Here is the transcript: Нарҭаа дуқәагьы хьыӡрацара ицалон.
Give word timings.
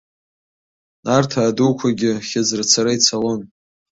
Нарҭаа 1.05 1.55
дуқәагьы 1.57 2.11
хьыӡрацара 2.27 2.91
ицалон. 2.97 3.41